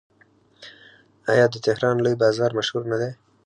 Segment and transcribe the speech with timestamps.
[1.31, 3.11] آیا د تهران لوی بازار مشهور نه دی؟